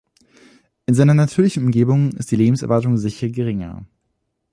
In 0.87 0.95
seiner 0.95 1.13
natürlichen 1.13 1.63
Umgebung 1.63 2.13
ist 2.13 2.31
die 2.31 2.35
Lebenserwartung 2.35 2.97
sicher 2.97 3.29
geringer. 3.29 3.85